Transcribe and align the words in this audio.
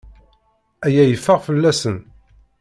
Aya 0.85 1.03
yeffeɣ 1.05 1.39
fell-asen. 1.45 1.97